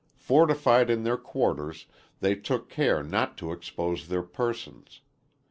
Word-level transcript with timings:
Fortified 0.17 0.89
in 0.89 1.03
their 1.03 1.15
quarters, 1.15 1.85
they 2.21 2.33
took 2.33 2.69
care 2.69 3.03
not 3.03 3.37
to 3.37 3.51
expose 3.51 4.07
their 4.07 4.23
persons. 4.23 5.01